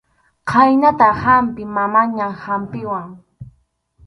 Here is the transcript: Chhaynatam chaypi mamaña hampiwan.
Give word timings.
Chhaynatam 0.51 1.13
chaypi 1.21 1.63
mamaña 1.75 2.27
hampiwan. 2.41 3.07